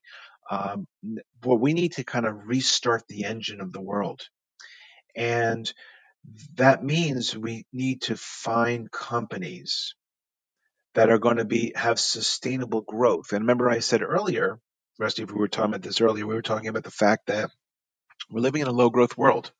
[0.49, 0.87] Um,
[1.59, 4.21] we need to kind of restart the engine of the world.
[5.15, 5.71] And
[6.55, 9.95] that means we need to find companies
[10.95, 13.33] that are going to be have sustainable growth.
[13.33, 14.59] And remember, I said earlier,
[14.99, 17.51] Rusty, if we were talking about this earlier, we were talking about the fact that
[18.31, 19.51] we're living in a low growth world.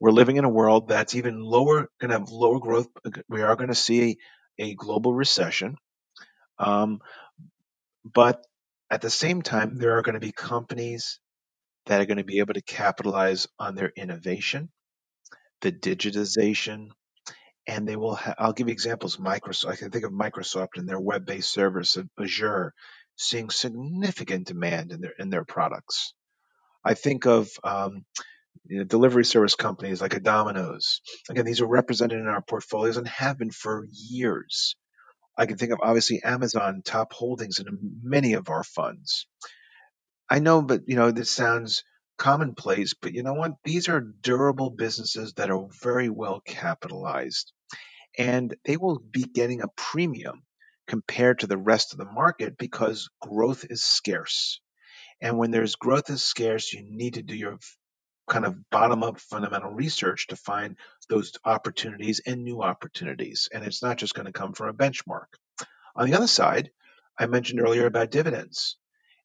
[0.00, 2.88] We're living in a world that's even lower, going to have lower growth.
[3.28, 4.18] We are going to see
[4.60, 5.76] a, a global recession.
[6.58, 7.00] Um,
[8.04, 8.44] but
[8.90, 11.20] at the same time, there are going to be companies
[11.86, 14.70] that are going to be able to capitalize on their innovation,
[15.62, 16.88] the digitization,
[17.66, 18.16] and they will.
[18.16, 19.18] Ha- I'll give you examples.
[19.18, 19.70] Microsoft.
[19.70, 22.74] I can think of Microsoft and their web-based service, of Azure,
[23.16, 26.14] seeing significant demand in their in their products.
[26.84, 28.04] I think of um,
[28.66, 31.00] you know, delivery service companies like a Domino's.
[31.30, 34.76] Again, these are represented in our portfolios and have been for years.
[35.40, 37.66] I can think of obviously Amazon top holdings in
[38.02, 39.26] many of our funds.
[40.28, 41.82] I know, but you know, this sounds
[42.18, 43.52] commonplace, but you know what?
[43.64, 47.52] These are durable businesses that are very well capitalized
[48.18, 50.42] and they will be getting a premium
[50.86, 54.60] compared to the rest of the market because growth is scarce.
[55.22, 57.58] And when there's growth is scarce, you need to do your
[58.30, 60.76] kind of bottom up fundamental research to find
[61.10, 63.48] those opportunities and new opportunities.
[63.52, 65.26] And it's not just going to come from a benchmark.
[65.96, 66.70] On the other side,
[67.18, 68.76] I mentioned earlier about dividends.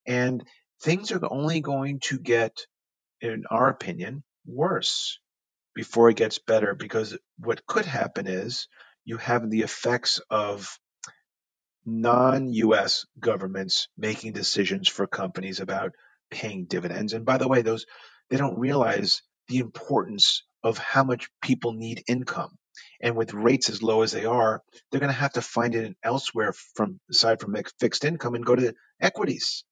[0.08, 0.44] And
[0.82, 2.65] things are only going to get,
[3.22, 5.20] in our opinion, worse
[5.76, 8.68] before it gets better because what could happen is
[9.04, 10.80] you have the effects of
[11.86, 15.91] non-US governments making decisions for companies about
[16.32, 17.13] paying dividends.
[17.13, 17.86] And by the way, those
[18.30, 22.58] they don't realize the importance of how much people need income.
[23.02, 24.62] And with rates as low as they are,
[24.92, 28.56] they're going to have to find it elsewhere from aside from fixed income and go
[28.56, 29.64] to equities.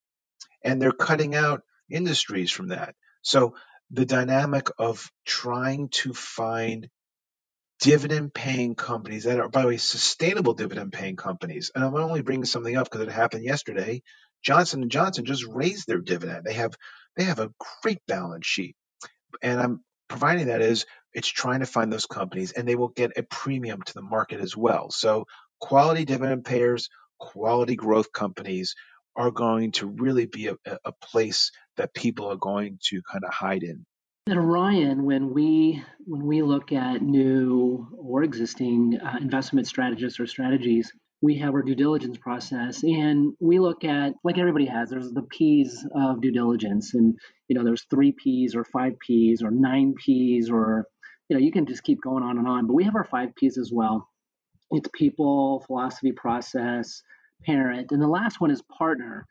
[0.64, 2.96] And they're cutting out industries from that.
[3.22, 3.56] So
[3.92, 6.90] the dynamic of trying to find
[7.82, 11.72] dividend paying companies that are, by the way, sustainable dividend paying companies.
[11.76, 14.02] And I'm only bringing something up because it happened yesterday.
[14.44, 16.44] Johnson and Johnson just raised their dividend.
[16.46, 16.76] They have
[17.16, 17.52] they have a
[17.82, 18.76] great balance sheet,
[19.42, 23.18] and I'm providing that is it's trying to find those companies, and they will get
[23.18, 24.90] a premium to the market as well.
[24.92, 25.26] So
[25.60, 28.76] quality dividend payers, quality growth companies
[29.16, 33.34] are going to really be a, a place that people are going to kind of
[33.34, 33.86] hide in.
[34.30, 40.28] At Orion, when we when we look at new or existing uh, investment strategies or
[40.28, 40.92] strategies,
[41.24, 44.90] we have our due diligence process, and we look at like everybody has.
[44.90, 49.42] There's the P's of due diligence, and you know there's three P's or five P's
[49.42, 50.86] or nine P's or
[51.30, 52.68] you know you can just keep going on and on.
[52.68, 54.10] But we have our five P's as well.
[54.72, 57.02] It's people, philosophy, process,
[57.46, 59.26] parent, and the last one is partner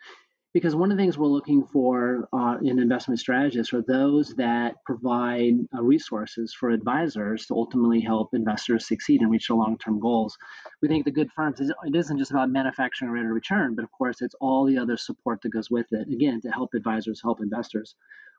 [0.55, 4.75] because one of the things we're looking for uh, in investment strategists are those that
[4.85, 10.37] provide uh, resources for advisors to ultimately help investors succeed and reach their long-term goals.
[10.83, 13.85] We think the good firms it isn't just about manufacturing a rate of return, but
[13.85, 16.09] of course it's all the other support that goes with it.
[16.09, 17.95] Again, to help advisors help investors.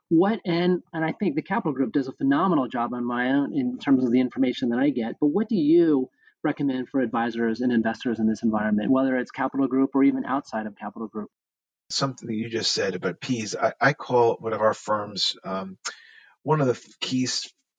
[0.09, 3.53] What and and I think the Capital Group does a phenomenal job on my own
[3.53, 5.15] in terms of the information that I get.
[5.19, 6.09] But what do you
[6.43, 10.67] recommend for advisors and investors in this environment, whether it's Capital Group or even outside
[10.67, 11.31] of Capital Group?
[11.93, 13.55] Something that you just said about P's.
[13.55, 15.77] I, I call one of our firms um,
[16.43, 17.27] one of the key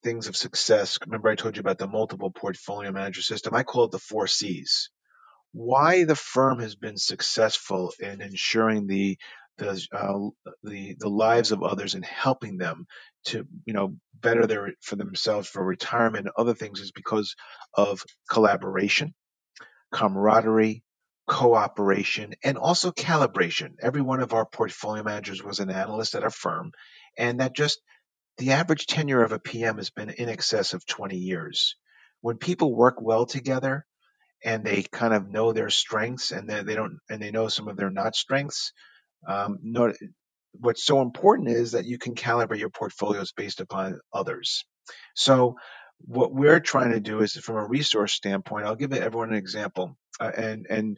[0.03, 0.99] things of success.
[1.05, 3.55] Remember, I told you about the multiple portfolio manager system.
[3.55, 4.89] I call it the four C's.
[5.53, 9.17] Why the firm has been successful in ensuring the
[9.57, 12.85] the uh, the the lives of others and helping them
[13.25, 17.35] to you know better their for themselves for retirement and other things is because
[17.73, 19.13] of collaboration,
[19.93, 20.83] camaraderie,
[21.27, 23.75] cooperation, and also calibration.
[23.81, 26.71] Every one of our portfolio managers was an analyst at our firm,
[27.17, 27.79] and that just
[28.37, 31.75] the average tenure of a PM has been in excess of 20 years.
[32.21, 33.85] When people work well together
[34.43, 37.77] and they kind of know their strengths and they, don't and they know some of
[37.77, 38.73] their not strengths,
[39.27, 39.95] um, not,
[40.53, 44.65] what's so important is that you can calibrate your portfolios based upon others.
[45.15, 45.55] So
[45.99, 49.97] what we're trying to do is from a resource standpoint, I'll give everyone an example
[50.19, 50.97] uh, and and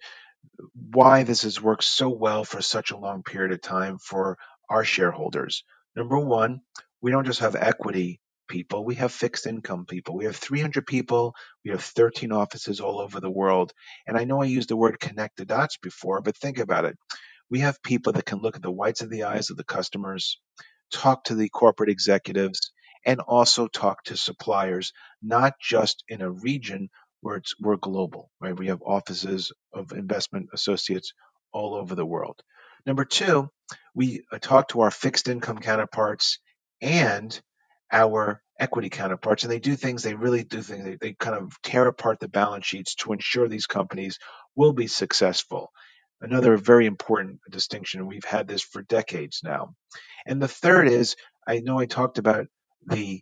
[0.75, 4.37] why this has worked so well for such a long period of time for
[4.69, 5.63] our shareholders.
[5.95, 6.61] Number one,
[7.01, 10.17] we don't just have equity people, we have fixed income people.
[10.17, 13.73] We have 300 people, we have 13 offices all over the world.
[14.07, 16.97] And I know I used the word connect the dots before, but think about it.
[17.49, 20.39] We have people that can look at the whites of the eyes of the customers,
[20.91, 22.71] talk to the corporate executives,
[23.05, 24.93] and also talk to suppliers,
[25.23, 26.89] not just in a region
[27.21, 28.57] where it's we're global, right?
[28.57, 31.13] We have offices of investment associates
[31.51, 32.41] all over the world.
[32.85, 33.49] Number two,
[33.95, 36.39] we uh, talk to our fixed income counterparts
[36.81, 37.39] and
[37.91, 40.03] our equity counterparts, and they do things.
[40.03, 40.83] They really do things.
[40.83, 44.19] They, they kind of tear apart the balance sheets to ensure these companies
[44.55, 45.71] will be successful.
[46.21, 48.07] Another very important distinction.
[48.07, 49.75] We've had this for decades now.
[50.25, 51.15] And the third is,
[51.47, 52.47] I know I talked about
[52.85, 53.21] the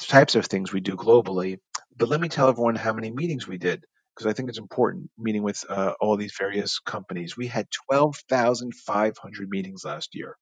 [0.00, 1.58] types of things we do globally,
[1.96, 3.84] but let me tell everyone how many meetings we did
[4.14, 7.36] because I think it's important meeting with uh, all these various companies.
[7.36, 10.36] We had 12,500 meetings last year.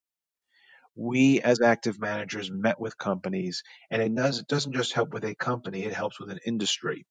[0.95, 5.23] We, as active managers, met with companies, and it, does, it doesn't just help with
[5.23, 7.05] a company, it helps with an industry.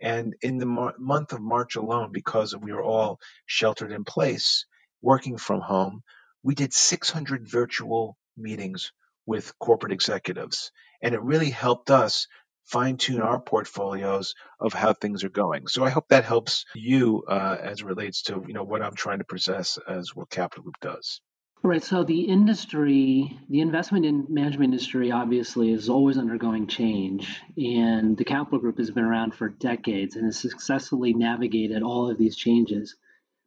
[0.00, 4.66] And in the mar- month of March alone, because we were all sheltered in place,
[5.00, 6.02] working from home,
[6.44, 8.92] we did 600 virtual meetings
[9.26, 10.70] with corporate executives.
[11.02, 12.28] And it really helped us
[12.64, 15.66] fine tune our portfolios of how things are going.
[15.66, 18.94] So I hope that helps you uh, as it relates to you know what I'm
[18.94, 21.20] trying to possess as what Capital Group does.
[21.64, 21.82] Right.
[21.82, 28.24] So the industry, the investment in management industry, obviously is always undergoing change, and the
[28.24, 32.96] Capital Group has been around for decades and has successfully navigated all of these changes.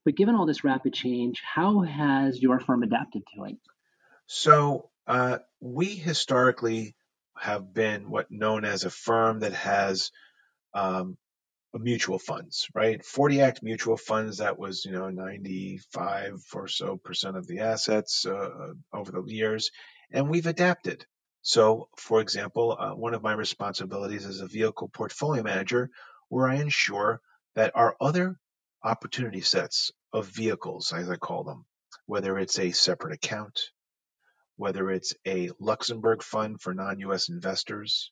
[0.05, 3.57] But given all this rapid change, how has your firm adapted to it?
[4.28, 6.95] So uh, we historically
[7.38, 10.12] have been what known as a firm that has
[10.74, 11.18] um,
[11.74, 13.04] mutual funds, right?
[13.04, 18.26] 40 Act mutual funds, that was, you know, 95 or so percent of the assets
[18.26, 19.72] uh, over the years.
[20.12, 21.06] And we've adapted.
[21.42, 25.90] So, for example, uh, one of my responsibilities as a vehicle portfolio manager,
[26.30, 27.22] where I ensure
[27.56, 28.38] that our other
[28.84, 31.66] opportunity sets of vehicles, as I call them,
[32.06, 33.62] whether it's a separate account,
[34.58, 38.12] whether it's a Luxembourg fund for non-US investors,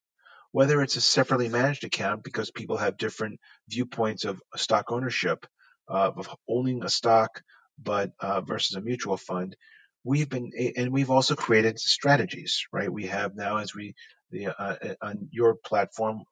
[0.52, 3.39] whether it's a separately managed account because people have different
[3.70, 5.46] viewpoints of stock ownership,
[5.89, 7.41] uh, of owning a stock,
[7.82, 9.56] but uh, versus a mutual fund.
[10.04, 12.91] We've been, and we've also created strategies, right?
[12.91, 13.96] We have now, as we,
[14.32, 16.24] the, uh, uh on your platform,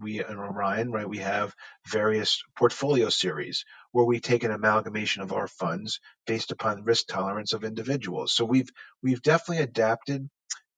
[0.00, 1.54] we in Orion, right, we have
[1.86, 7.52] various portfolio series where we take an amalgamation of our funds based upon risk tolerance
[7.52, 8.32] of individuals.
[8.34, 8.70] So we've
[9.02, 10.28] we've definitely adapted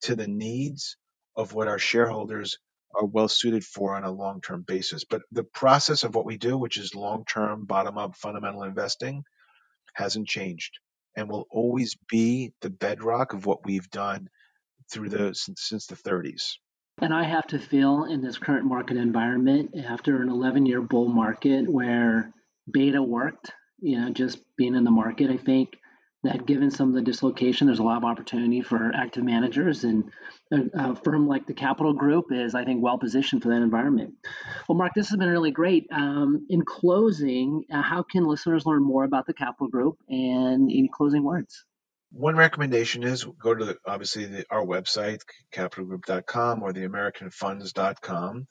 [0.02, 0.96] to the needs
[1.36, 2.58] of what our shareholders
[2.94, 5.04] are well suited for on a long-term basis.
[5.04, 9.24] But the process of what we do, which is long-term bottom-up fundamental investing,
[9.94, 10.78] hasn't changed
[11.16, 14.28] and will always be the bedrock of what we've done
[14.90, 16.54] through the since, since the 30s.
[17.00, 21.08] And I have to feel in this current market environment, after an 11 year bull
[21.08, 22.32] market where
[22.70, 25.76] beta worked, you know, just being in the market, I think
[26.22, 29.84] that given some of the dislocation, there's a lot of opportunity for active managers.
[29.84, 30.10] And
[30.52, 34.14] a, a firm like the Capital Group is, I think, well positioned for that environment.
[34.68, 35.86] Well, Marc, this has been really great.
[35.92, 40.88] Um, in closing, uh, how can listeners learn more about the Capital Group and in
[40.88, 41.64] closing words?
[42.16, 45.18] One recommendation is go to the, obviously the, our website,
[45.52, 48.46] capitalgroup.com or the americanfunds.com.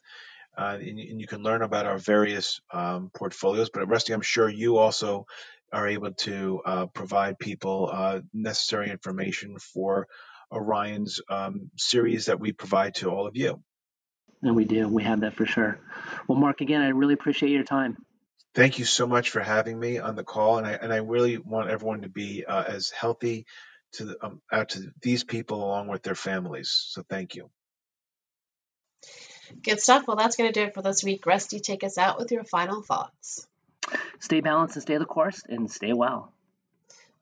[0.56, 3.70] Uh, and, and, you can learn about our various um, portfolios.
[3.72, 5.26] But Rusty, I'm sure you also
[5.72, 10.08] are able to uh, provide people uh, necessary information for
[10.52, 13.62] Orion's um, series that we provide to all of you.
[14.42, 14.86] And we do.
[14.88, 15.80] We have that for sure.
[16.28, 17.96] Well, Marc, again, I really appreciate your time
[18.54, 21.38] thank you so much for having me on the call, and I and I really
[21.38, 23.46] want everyone to be uh, as healthy
[23.92, 26.70] to the, um, out to these people along with their families.
[26.70, 27.50] So thank you.
[29.62, 30.06] Good stuff.
[30.06, 31.26] Well, that's going to do it for this week.
[31.26, 33.46] Rusty, take us out with your final thoughts.
[34.20, 36.32] Stay balanced and stay the course, and stay well.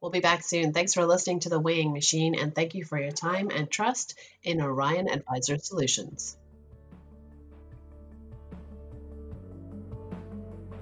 [0.00, 0.72] We'll be back soon.
[0.72, 4.18] Thanks for listening to The Weighing Machine, and thank you for your time and trust
[4.42, 6.36] in Orion Advisor Solutions.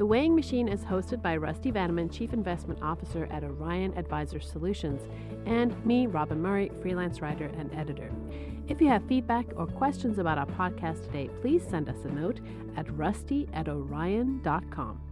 [0.01, 5.03] The Weighing Machine is hosted by Rusty Vanneman, Chief Investment Officer at Orion Advisor Solutions,
[5.45, 8.11] and me, Robin Murray, freelance writer and editor.
[8.67, 12.41] If you have feedback or questions about our podcast today, please send us a note
[12.79, 15.10] at rusty at orion.com.